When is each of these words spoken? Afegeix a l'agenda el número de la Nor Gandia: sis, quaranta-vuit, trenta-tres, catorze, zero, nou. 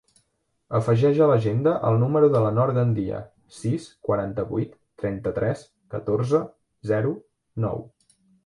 Afegeix 0.77 1.19
a 1.25 1.27
l'agenda 1.31 1.73
el 1.89 1.99
número 2.03 2.29
de 2.35 2.41
la 2.45 2.53
Nor 2.55 2.73
Gandia: 2.77 3.19
sis, 3.59 3.87
quaranta-vuit, 4.09 4.73
trenta-tres, 5.05 5.65
catorze, 5.97 6.41
zero, 6.95 7.13
nou. 7.69 7.89